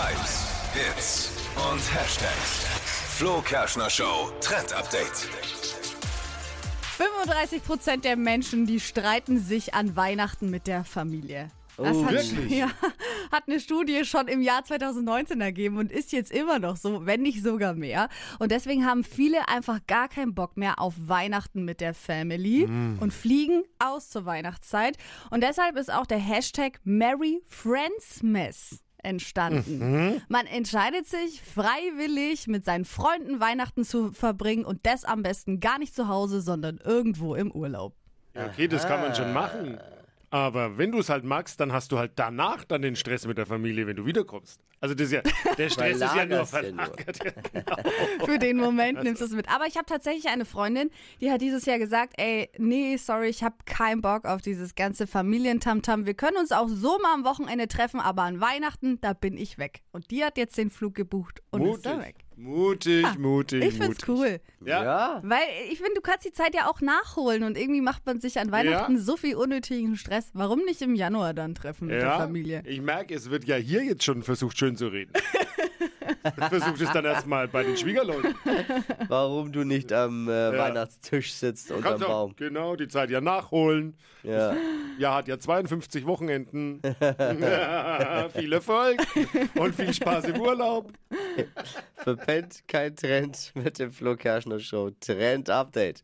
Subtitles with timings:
[0.00, 2.66] Hypes, Hits und Hashtags.
[3.16, 5.28] Flo Kerschner Show Trend Update.
[6.96, 11.50] 35 Prozent der Menschen, die streiten sich an Weihnachten mit der Familie.
[11.76, 12.50] Das Oh, hat, wirklich?
[12.58, 12.70] Ja,
[13.32, 17.22] hat eine Studie schon im Jahr 2019 ergeben und ist jetzt immer noch so, wenn
[17.22, 18.08] nicht sogar mehr.
[18.38, 22.66] Und deswegen haben viele einfach gar keinen Bock mehr auf Weihnachten mit der Family
[23.00, 24.96] und fliegen aus zur Weihnachtszeit.
[25.30, 30.22] Und deshalb ist auch der Hashtag Merry Friendsmas entstanden.
[30.28, 35.78] Man entscheidet sich freiwillig mit seinen Freunden Weihnachten zu verbringen und das am besten gar
[35.78, 37.94] nicht zu Hause, sondern irgendwo im Urlaub.
[38.34, 39.78] Ja, okay, das kann man schon machen.
[40.30, 43.38] Aber wenn du es halt magst, dann hast du halt danach dann den Stress mit
[43.38, 44.60] der Familie, wenn du wiederkommst.
[44.80, 45.22] Also das ist ja,
[45.56, 47.18] der Stress ist ja nur verlagert.
[48.24, 49.48] Für den Moment nimmst du es mit.
[49.48, 53.42] Aber ich habe tatsächlich eine Freundin, die hat dieses Jahr gesagt, ey, nee, sorry, ich
[53.42, 56.04] habe keinen Bock auf dieses ganze Familientamtam.
[56.04, 59.56] Wir können uns auch so mal am Wochenende treffen, aber an Weihnachten, da bin ich
[59.56, 59.82] weg.
[59.92, 62.27] Und die hat jetzt den Flug gebucht und ist da weg.
[62.38, 64.08] Mutig, mutig, Ich find's mutig.
[64.08, 64.40] cool.
[64.64, 64.82] Ja.
[64.84, 68.20] Ja, Weil ich finde, du kannst die Zeit ja auch nachholen und irgendwie macht man
[68.20, 69.00] sich an Weihnachten Ja.
[69.00, 70.30] so viel unnötigen Stress.
[70.34, 72.62] Warum nicht im Januar dann treffen mit der Ja, Familie?
[72.66, 75.12] ich merke, es wird ja hier jetzt schon versucht, schön zu reden.
[76.48, 78.34] Versucht es dann erstmal bei den Schwiegerleuten.
[79.08, 82.36] warum du nicht am äh, Weihnachtstisch sitzt Kannst auch, Baum.
[82.36, 83.94] genau, die Zeit ja nachholen.
[84.22, 84.56] Ja.
[84.98, 86.80] Ja, hat ja 52 Wochenenden.
[88.34, 88.98] viel Erfolg
[89.54, 90.92] und viel Spaß im Urlaub.
[91.96, 94.90] Verpennt kein Trend mit dem Flo Kerschner Show.
[95.00, 95.96] Trend Update.